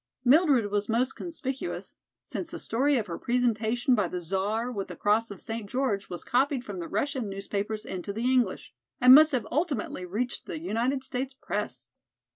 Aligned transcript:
Mildred 0.25 0.71
was 0.71 0.89
most 0.89 1.15
conspicuous, 1.15 1.93
since 2.23 2.49
the 2.49 2.57
story 2.57 2.97
of 2.97 3.05
her 3.05 3.19
presentation 3.19 3.93
by 3.93 4.07
the 4.07 4.19
Czar 4.19 4.71
with 4.71 4.87
the 4.87 4.95
Cross 4.95 5.29
of 5.29 5.39
St. 5.39 5.69
George 5.69 6.09
was 6.09 6.23
copied 6.23 6.65
from 6.65 6.79
the 6.79 6.87
Russian 6.87 7.29
newspapers 7.29 7.85
into 7.85 8.11
the 8.11 8.25
English, 8.33 8.73
and 8.99 9.13
must 9.13 9.31
have 9.31 9.45
ultimately 9.51 10.03
reached 10.03 10.47
the 10.47 10.59
United 10.59 11.03
States 11.03 11.35
press. 11.35 11.91